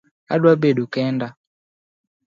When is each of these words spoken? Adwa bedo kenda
Adwa 0.33 0.53
bedo 0.61 0.83
kenda 0.93 1.27